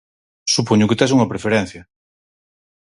Supoño 0.55 0.87
que 0.89 0.97
tes 0.99 1.13
unha 1.15 1.29
preferencia. 1.31 1.81